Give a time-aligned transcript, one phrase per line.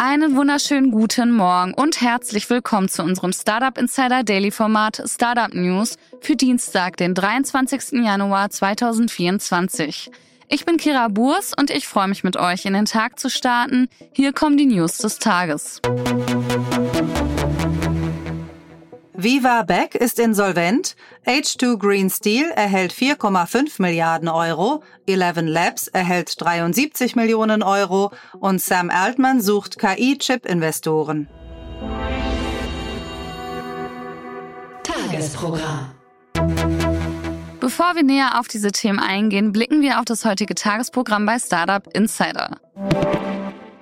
[0.00, 5.96] Einen wunderschönen guten Morgen und herzlich willkommen zu unserem Startup Insider Daily Format Startup News
[6.20, 8.04] für Dienstag, den 23.
[8.04, 10.12] Januar 2024.
[10.48, 13.88] Ich bin Kira Burs und ich freue mich mit euch in den Tag zu starten.
[14.12, 15.82] Hier kommen die News des Tages.
[19.20, 20.94] Viva Beck ist insolvent,
[21.26, 28.90] H2 Green Steel erhält 4,5 Milliarden Euro, Eleven Labs erhält 73 Millionen Euro und Sam
[28.90, 31.26] Altman sucht KI-Chip-Investoren.
[34.84, 35.96] Tagesprogramm.
[37.58, 41.84] Bevor wir näher auf diese Themen eingehen, blicken wir auf das heutige Tagesprogramm bei Startup
[41.92, 42.60] Insider.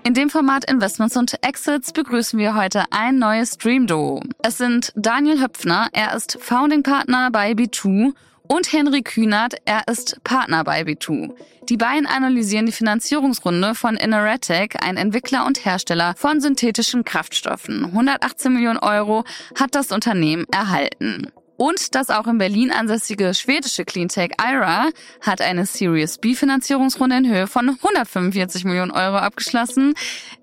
[0.06, 4.22] In dem Format Investments und Exits begrüßen wir heute ein neues Stream-Duo.
[4.40, 8.12] Es sind Daniel Höpfner, er ist Founding Partner bei B2
[8.46, 11.32] und Henry Kühnert, er ist Partner bei B2.
[11.68, 17.86] Die beiden analysieren die Finanzierungsrunde von Innoretec, ein Entwickler und Hersteller von synthetischen Kraftstoffen.
[17.86, 19.24] 118 Millionen Euro
[19.58, 21.32] hat das Unternehmen erhalten.
[21.56, 24.90] Und das auch in Berlin ansässige schwedische Cleantech IRA
[25.20, 29.94] hat eine Series B Finanzierungsrunde in Höhe von 145 Millionen Euro abgeschlossen.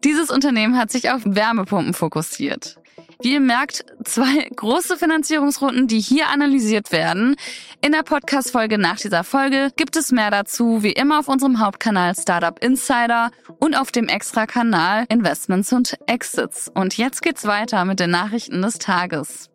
[0.03, 2.77] Dieses Unternehmen hat sich auf Wärmepumpen fokussiert.
[3.21, 7.35] Wie ihr merkt, zwei große Finanzierungsrunden, die hier analysiert werden.
[7.81, 12.15] In der Podcast-Folge nach dieser Folge gibt es mehr dazu, wie immer auf unserem Hauptkanal
[12.15, 16.69] Startup Insider und auf dem Extra-Kanal Investments und Exits.
[16.73, 19.49] Und jetzt geht's weiter mit den Nachrichten des Tages.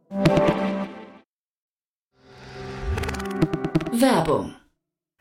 [4.00, 4.54] Werbung.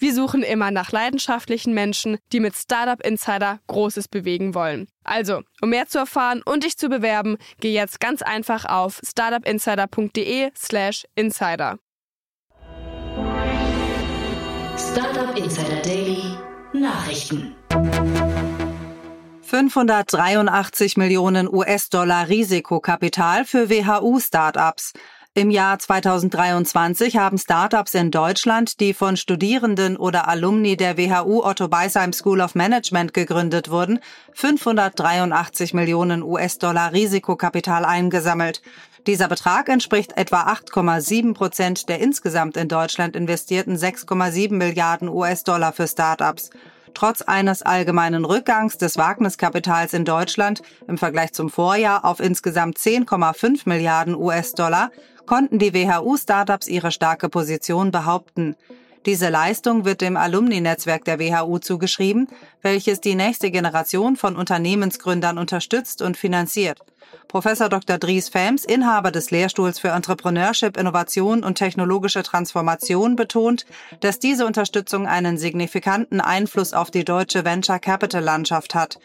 [0.00, 4.88] Wir suchen immer nach leidenschaftlichen Menschen, die mit Startup Insider Großes bewegen wollen.
[5.04, 11.04] Also, um mehr zu erfahren und dich zu bewerben, geh jetzt ganz einfach auf startupinsider.de/slash
[11.16, 11.78] insider.
[14.78, 16.22] Startup Insider Daily
[16.72, 17.54] Nachrichten.
[19.42, 24.94] 583 Millionen US-Dollar Risikokapital für WHU-Startups.
[25.34, 31.68] Im Jahr 2023 haben Startups in Deutschland, die von Studierenden oder Alumni der WHU Otto
[31.68, 34.00] Beisheim School of Management gegründet wurden,
[34.32, 38.60] 583 Millionen US-Dollar Risikokapital eingesammelt.
[39.06, 45.86] Dieser Betrag entspricht etwa 8,7 Prozent der insgesamt in Deutschland investierten 6,7 Milliarden US-Dollar für
[45.86, 46.50] Startups.
[46.92, 53.60] Trotz eines allgemeinen Rückgangs des Wagniskapitals in Deutschland im Vergleich zum Vorjahr auf insgesamt 10,5
[53.66, 54.90] Milliarden US-Dollar
[55.30, 58.56] konnten die WHU-Startups ihre starke Position behaupten.
[59.06, 62.26] Diese Leistung wird dem Alumni-Netzwerk der WHU zugeschrieben,
[62.62, 66.80] welches die nächste Generation von Unternehmensgründern unterstützt und finanziert.
[67.28, 67.98] Professor Dr.
[67.98, 73.66] Dries Felms, Inhaber des Lehrstuhls für Entrepreneurship, Innovation und technologische Transformation, betont,
[74.00, 78.98] dass diese Unterstützung einen signifikanten Einfluss auf die deutsche Venture Capital Landschaft hat.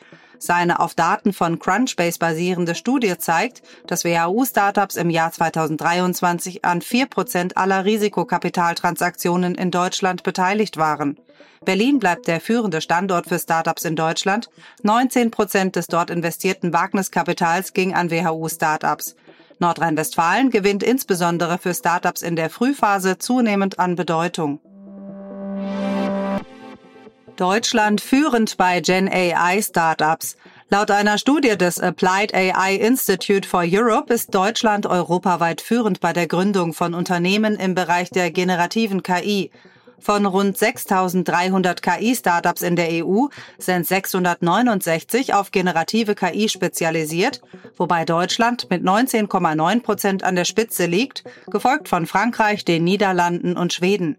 [0.45, 7.55] Seine auf Daten von Crunchbase basierende Studie zeigt, dass WHU-Startups im Jahr 2023 an 4%
[7.55, 11.17] aller Risikokapitaltransaktionen in Deutschland beteiligt waren.
[11.65, 14.51] Berlin bleibt der führende Standort für Startups in Deutschland.
[14.83, 19.15] 19 Prozent des dort investierten Wagniskapitals ging an WHU-Startups.
[19.57, 24.59] Nordrhein-Westfalen gewinnt insbesondere für Startups in der Frühphase zunehmend an Bedeutung.
[27.37, 30.37] Deutschland führend bei Gen AI Startups.
[30.69, 36.27] Laut einer Studie des Applied AI Institute for Europe ist Deutschland europaweit führend bei der
[36.27, 39.51] Gründung von Unternehmen im Bereich der generativen KI.
[39.99, 43.25] Von rund 6.300 KI-Startups in der EU
[43.57, 47.41] sind 669 auf generative KI spezialisiert,
[47.75, 53.73] wobei Deutschland mit 19,9 Prozent an der Spitze liegt, gefolgt von Frankreich, den Niederlanden und
[53.73, 54.17] Schweden.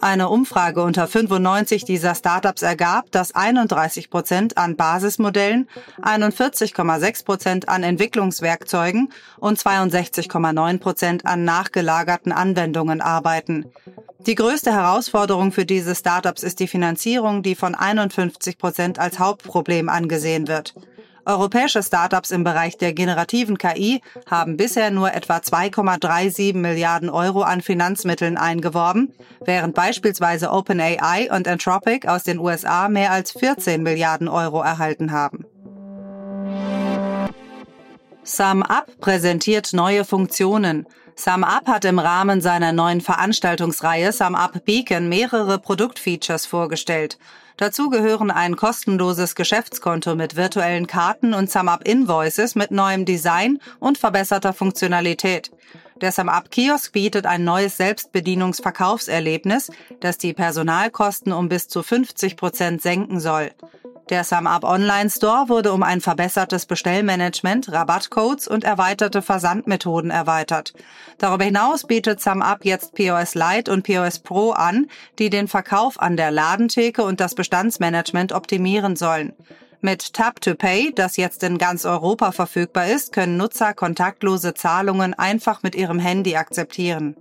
[0.00, 5.68] Eine Umfrage unter 95 dieser Startups ergab, dass 31 Prozent an Basismodellen,
[6.02, 13.66] 41,6 Prozent an Entwicklungswerkzeugen und 62,9 Prozent an nachgelagerten Anwendungen arbeiten.
[14.26, 19.88] Die größte Herausforderung für diese Startups ist die Finanzierung, die von 51 Prozent als Hauptproblem
[19.88, 20.74] angesehen wird.
[21.26, 24.00] Europäische Startups im Bereich der generativen KI
[24.30, 29.12] haben bisher nur etwa 2,37 Milliarden Euro an Finanzmitteln eingeworben,
[29.44, 35.44] während beispielsweise OpenAI und Anthropic aus den USA mehr als 14 Milliarden Euro erhalten haben.
[38.28, 40.86] SumUp präsentiert neue Funktionen.
[41.14, 47.18] SumUp hat im Rahmen seiner neuen Veranstaltungsreihe SumUp Beacon mehrere Produktfeatures vorgestellt.
[47.56, 53.96] Dazu gehören ein kostenloses Geschäftskonto mit virtuellen Karten und SumUp Invoices mit neuem Design und
[53.96, 55.52] verbesserter Funktionalität.
[56.02, 59.70] Der SumUp Kiosk bietet ein neues Selbstbedienungsverkaufserlebnis,
[60.00, 63.50] das die Personalkosten um bis zu 50 Prozent senken soll.
[64.10, 70.74] Der SumUp Online Store wurde um ein verbessertes Bestellmanagement, Rabattcodes und erweiterte Versandmethoden erweitert.
[71.18, 74.88] Darüber hinaus bietet SumUp jetzt POS Lite und POS Pro an,
[75.18, 79.32] die den Verkauf an der Ladentheke und das Bestandsmanagement optimieren sollen.
[79.80, 85.14] Mit Tap to Pay, das jetzt in ganz Europa verfügbar ist, können Nutzer kontaktlose Zahlungen
[85.14, 87.16] einfach mit ihrem Handy akzeptieren.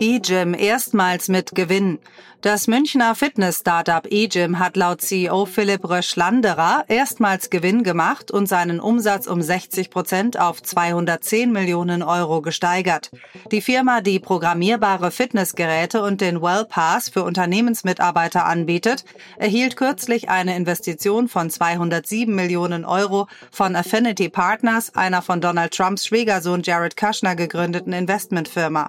[0.00, 1.98] eGym erstmals mit Gewinn.
[2.42, 9.26] Das Münchner Fitness-Startup eGym hat laut CEO Philipp Röschlanderer erstmals Gewinn gemacht und seinen Umsatz
[9.26, 13.10] um 60 Prozent auf 210 Millionen Euro gesteigert.
[13.52, 19.04] Die Firma, die programmierbare Fitnessgeräte und den WellPass für Unternehmensmitarbeiter anbietet,
[19.36, 26.06] erhielt kürzlich eine Investition von 207 Millionen Euro von Affinity Partners, einer von Donald Trumps
[26.06, 28.88] Schwiegersohn Jared Kushner gegründeten Investmentfirma.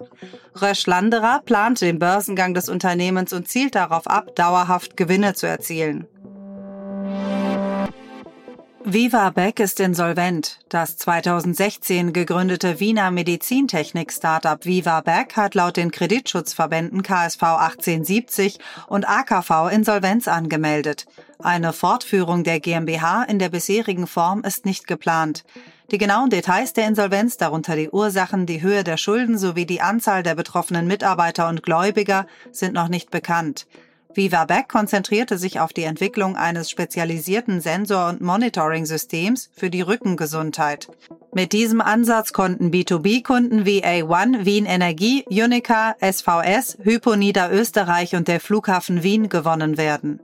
[0.61, 6.05] Röschlanderer plant den Börsengang des Unternehmens und zielt darauf ab, dauerhaft Gewinne zu erzielen.
[8.83, 10.59] Viva Beck ist insolvent.
[10.69, 19.71] Das 2016 gegründete Wiener Medizintechnik-Startup Viva Beck hat laut den Kreditschutzverbänden KSV 1870 und AKV
[19.71, 21.07] Insolvenz angemeldet.
[21.43, 25.43] Eine Fortführung der GmbH in der bisherigen Form ist nicht geplant.
[25.89, 30.23] Die genauen Details der Insolvenz, darunter die Ursachen, die Höhe der Schulden sowie die Anzahl
[30.23, 33.65] der betroffenen Mitarbeiter und Gläubiger, sind noch nicht bekannt.
[34.13, 40.89] Viva Beck konzentrierte sich auf die Entwicklung eines spezialisierten Sensor- und Monitoring-Systems für die Rückengesundheit.
[41.33, 48.39] Mit diesem Ansatz konnten B2B-Kunden wie A1, Wien Energie, Unica, SVS, Hypo Niederösterreich und der
[48.39, 50.19] Flughafen Wien gewonnen werden.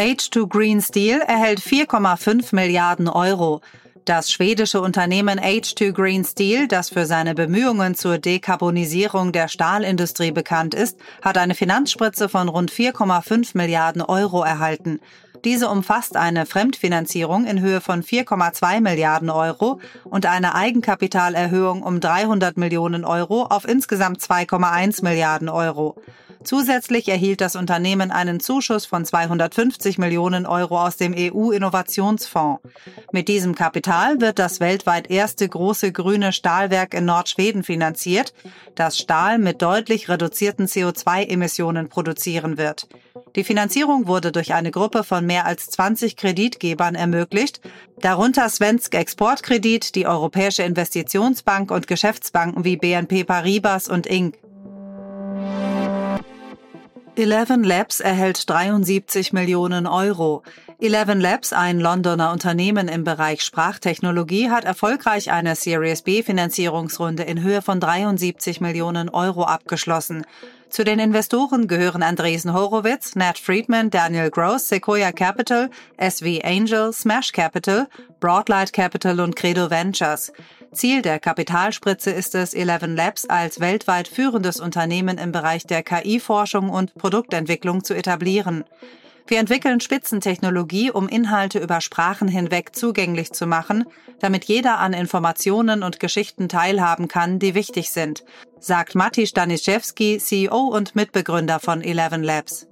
[0.00, 3.60] H2 Green Steel erhält 4,5 Milliarden Euro.
[4.06, 10.72] Das schwedische Unternehmen H2 Green Steel, das für seine Bemühungen zur Dekarbonisierung der Stahlindustrie bekannt
[10.72, 15.00] ist, hat eine Finanzspritze von rund 4,5 Milliarden Euro erhalten.
[15.44, 22.56] Diese umfasst eine Fremdfinanzierung in Höhe von 4,2 Milliarden Euro und eine Eigenkapitalerhöhung um 300
[22.56, 25.96] Millionen Euro auf insgesamt 2,1 Milliarden Euro.
[26.42, 32.62] Zusätzlich erhielt das Unternehmen einen Zuschuss von 250 Millionen Euro aus dem EU-Innovationsfonds.
[33.12, 38.32] Mit diesem Kapital wird das weltweit erste große grüne Stahlwerk in Nordschweden finanziert,
[38.74, 42.88] das Stahl mit deutlich reduzierten CO2-Emissionen produzieren wird.
[43.36, 47.60] Die Finanzierung wurde durch eine Gruppe von mehr als 20 Kreditgebern ermöglicht,
[48.00, 54.36] darunter Svensk Exportkredit, die Europäische Investitionsbank und Geschäftsbanken wie BNP Paribas und Inc.
[57.16, 60.42] Eleven Labs erhält 73 Millionen Euro.
[60.78, 67.42] Eleven Labs, ein Londoner Unternehmen im Bereich Sprachtechnologie, hat erfolgreich eine Series B Finanzierungsrunde in
[67.42, 70.24] Höhe von 73 Millionen Euro abgeschlossen.
[70.70, 77.32] Zu den Investoren gehören Andresen Horowitz, Nat Friedman, Daniel Gross, Sequoia Capital, SV Angel, Smash
[77.32, 77.88] Capital,
[78.20, 80.32] Broadlight Capital und Credo Ventures.
[80.72, 86.70] Ziel der Kapitalspritze ist es, Eleven Labs als weltweit führendes Unternehmen im Bereich der KI-Forschung
[86.70, 88.64] und Produktentwicklung zu etablieren.
[89.26, 93.84] Wir entwickeln Spitzentechnologie, um Inhalte über Sprachen hinweg zugänglich zu machen,
[94.20, 98.24] damit jeder an Informationen und Geschichten teilhaben kann, die wichtig sind,
[98.60, 102.66] sagt Matti Staniszewski, CEO und Mitbegründer von Eleven Labs.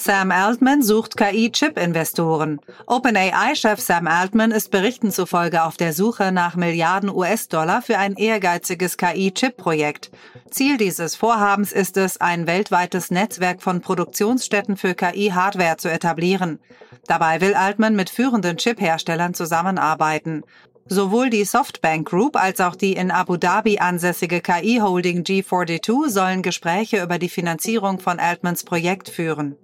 [0.00, 2.60] Sam Altman sucht KI-Chip-Investoren.
[2.86, 8.96] OpenAI-Chef Sam Altman ist Berichten zufolge auf der Suche nach Milliarden US-Dollar für ein ehrgeiziges
[8.96, 10.12] KI-Chip-Projekt.
[10.50, 16.60] Ziel dieses Vorhabens ist es, ein weltweites Netzwerk von Produktionsstätten für KI-Hardware zu etablieren.
[17.08, 20.44] Dabei will Altman mit führenden Chip-Herstellern zusammenarbeiten.
[20.86, 27.02] Sowohl die Softbank Group als auch die in Abu Dhabi ansässige KI-Holding G42 sollen Gespräche
[27.02, 29.56] über die Finanzierung von Altmans Projekt führen.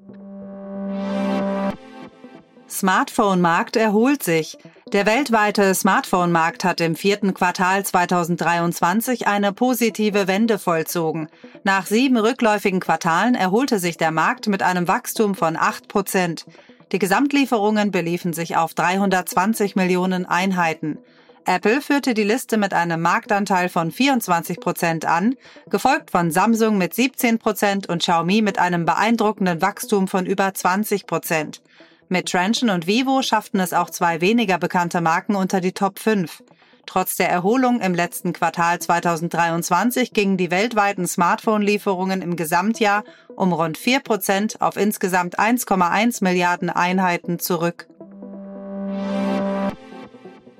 [2.75, 4.59] Smartphone-Markt erholt sich.
[4.93, 11.29] Der weltweite Smartphone-Markt hat im vierten Quartal 2023 eine positive Wende vollzogen.
[11.63, 16.47] Nach sieben rückläufigen Quartalen erholte sich der Markt mit einem Wachstum von 8 Prozent.
[16.91, 20.99] Die Gesamtlieferungen beliefen sich auf 320 Millionen Einheiten.
[21.47, 25.37] Apple führte die Liste mit einem Marktanteil von 24 Prozent an,
[25.71, 31.07] gefolgt von Samsung mit 17 Prozent und Xiaomi mit einem beeindruckenden Wachstum von über 20
[31.07, 31.63] Prozent.
[32.09, 36.43] Mit Trenchen und Vivo schafften es auch zwei weniger bekannte Marken unter die Top 5.
[36.87, 43.05] Trotz der Erholung im letzten Quartal 2023 gingen die weltweiten Smartphone-Lieferungen im Gesamtjahr
[43.37, 47.89] um rund 4 Prozent auf insgesamt 1,1 Milliarden Einheiten zurück.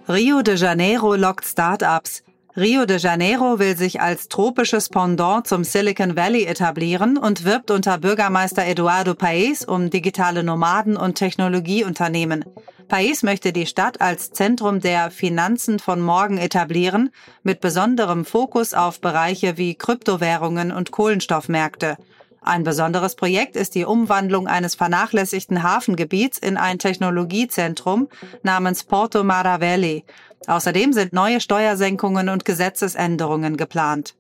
[0.09, 2.23] Rio de Janeiro lockt Start-ups.
[2.57, 7.99] Rio de Janeiro will sich als tropisches Pendant zum Silicon Valley etablieren und wirbt unter
[7.99, 12.45] Bürgermeister Eduardo Paes um digitale Nomaden und Technologieunternehmen.
[12.87, 17.11] Paes möchte die Stadt als Zentrum der Finanzen von morgen etablieren,
[17.43, 21.97] mit besonderem Fokus auf Bereiche wie Kryptowährungen und Kohlenstoffmärkte.
[22.41, 28.09] Ein besonderes Projekt ist die Umwandlung eines vernachlässigten Hafengebiets in ein Technologiezentrum
[28.43, 30.05] namens Porto Maravelli.
[30.47, 34.15] Außerdem sind neue Steuersenkungen und Gesetzesänderungen geplant.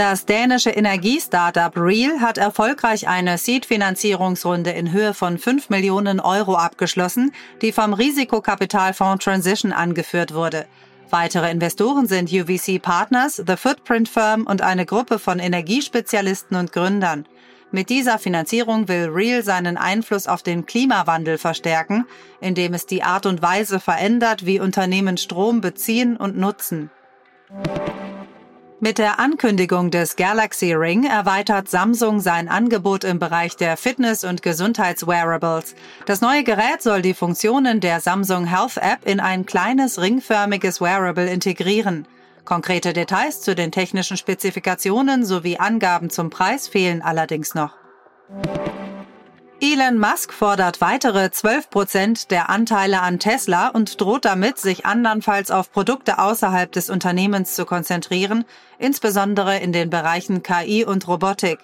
[0.00, 7.32] Das dänische Energiestartup Real hat erfolgreich eine Seed-Finanzierungsrunde in Höhe von 5 Millionen Euro abgeschlossen,
[7.60, 10.64] die vom Risikokapitalfonds Transition angeführt wurde.
[11.10, 17.26] Weitere Investoren sind UVC Partners, The Footprint Firm und eine Gruppe von Energiespezialisten und Gründern.
[17.72, 22.06] Mit dieser Finanzierung will Real seinen Einfluss auf den Klimawandel verstärken,
[22.40, 26.90] indem es die Art und Weise verändert, wie Unternehmen Strom beziehen und nutzen.
[28.82, 34.42] Mit der Ankündigung des Galaxy Ring erweitert Samsung sein Angebot im Bereich der Fitness- und
[34.42, 35.74] Gesundheitswearables.
[36.06, 41.30] Das neue Gerät soll die Funktionen der Samsung Health App in ein kleines ringförmiges Wearable
[41.30, 42.08] integrieren.
[42.46, 47.74] Konkrete Details zu den technischen Spezifikationen sowie Angaben zum Preis fehlen allerdings noch.
[49.62, 55.50] Elon Musk fordert weitere 12 Prozent der Anteile an Tesla und droht damit, sich andernfalls
[55.50, 58.46] auf Produkte außerhalb des Unternehmens zu konzentrieren,
[58.78, 61.58] insbesondere in den Bereichen KI und Robotik.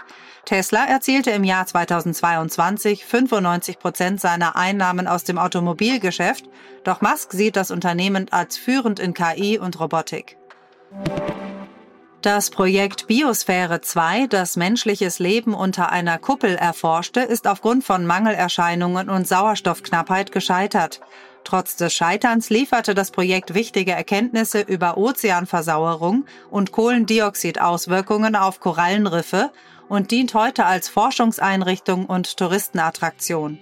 [0.45, 6.45] Tesla erzielte im Jahr 2022 95 Prozent seiner Einnahmen aus dem Automobilgeschäft,
[6.85, 10.37] doch Musk sieht das Unternehmen als führend in KI und Robotik.
[12.26, 19.09] Das Projekt Biosphäre 2, das menschliches Leben unter einer Kuppel erforschte, ist aufgrund von Mangelerscheinungen
[19.09, 21.00] und Sauerstoffknappheit gescheitert.
[21.45, 29.52] Trotz des Scheiterns lieferte das Projekt wichtige Erkenntnisse über Ozeanversauerung und Kohlendioxidauswirkungen auf Korallenriffe
[29.88, 33.61] und dient heute als Forschungseinrichtung und Touristenattraktion.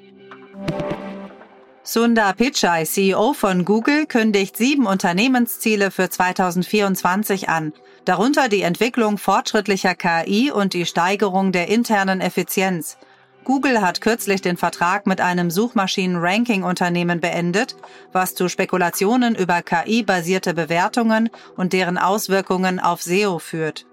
[1.87, 7.75] Sundar Pichai, CEO von Google, kündigt sieben Unternehmensziele für 2024 an,
[8.07, 12.97] darunter die Entwicklung fortschrittlicher KI und die Steigerung der internen Effizienz.
[13.45, 17.77] Google hat kürzlich den Vertrag mit einem Suchmaschinen-Ranking-Unternehmen beendet,
[18.13, 23.85] was zu Spekulationen über KI-basierte Bewertungen und deren Auswirkungen auf SEO führt.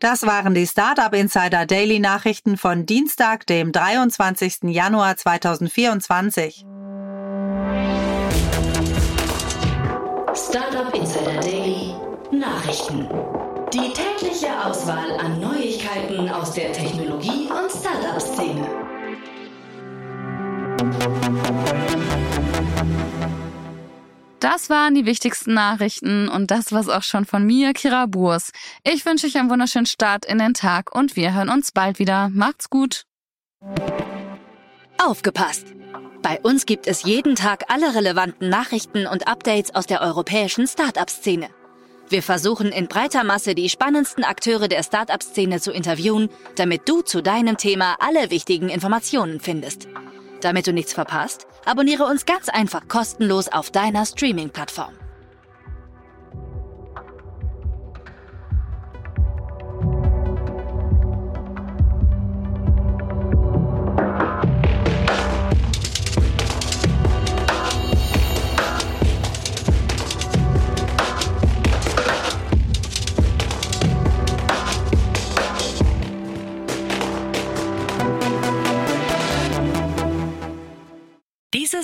[0.00, 4.60] Das waren die Startup Insider Daily Nachrichten von Dienstag, dem 23.
[4.62, 6.64] Januar 2024.
[10.34, 11.94] Startup Insider Daily
[12.32, 13.10] Nachrichten.
[13.74, 18.66] Die tägliche Auswahl an Neuigkeiten aus der Technologie- und Startup-Szene.
[24.40, 28.52] Das waren die wichtigsten Nachrichten und das war's auch schon von mir, Kira Burs.
[28.82, 32.30] Ich wünsche euch einen wunderschönen Start in den Tag und wir hören uns bald wieder.
[32.30, 33.04] Macht's gut.
[34.96, 35.66] Aufgepasst!
[36.22, 41.48] Bei uns gibt es jeden Tag alle relevanten Nachrichten und Updates aus der europäischen Startup-Szene.
[42.08, 47.22] Wir versuchen in breiter Masse die spannendsten Akteure der Startup-Szene zu interviewen, damit du zu
[47.22, 49.86] deinem Thema alle wichtigen Informationen findest.
[50.40, 54.94] Damit du nichts verpasst, abonniere uns ganz einfach kostenlos auf deiner Streaming-Plattform.